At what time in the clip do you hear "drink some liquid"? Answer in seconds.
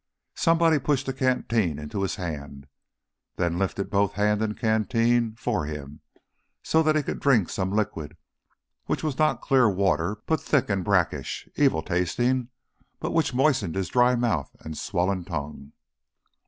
7.19-8.17